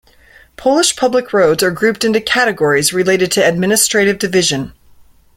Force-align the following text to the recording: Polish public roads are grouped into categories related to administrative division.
Polish 0.57 0.95
public 0.95 1.31
roads 1.31 1.61
are 1.61 1.69
grouped 1.69 2.03
into 2.03 2.19
categories 2.19 2.91
related 2.91 3.31
to 3.33 3.47
administrative 3.47 4.17
division. 4.17 4.73